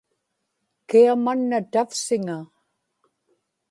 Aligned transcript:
kia 0.89 1.13
manna 1.25 1.59
tavsiŋa 1.73 2.37